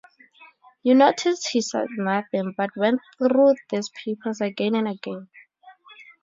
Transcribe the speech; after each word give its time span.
You 0.81 0.95
noticed 0.95 1.49
he 1.49 1.61
said 1.61 1.85
nothing, 1.91 2.55
but 2.57 2.71
went 2.75 3.01
through 3.19 3.53
these 3.69 3.91
papers 4.03 4.41
again 4.41 4.73
and 4.73 4.87
again. 4.87 5.29